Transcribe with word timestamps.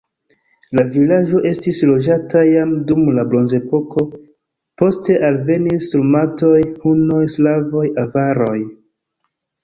La 0.77 0.83
vilaĝo 0.93 1.39
estis 1.47 1.81
loĝata 1.89 2.39
jam 2.47 2.71
dum 2.91 3.11
la 3.17 3.25
bronzepoko, 3.33 4.05
poste 4.83 5.17
alvenis 5.27 5.91
sarmatoj, 5.91 6.55
hunoj, 6.87 7.21
slavoj, 7.35 7.85
avaroj. 8.05 8.57